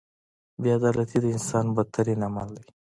[0.61, 2.67] •بې عدالتي د انسان بدترین عمل دی.